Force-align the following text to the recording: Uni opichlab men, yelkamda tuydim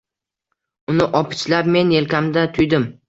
Uni 0.93 1.07
opichlab 1.19 1.69
men, 1.77 1.93
yelkamda 1.97 2.47
tuydim 2.57 2.89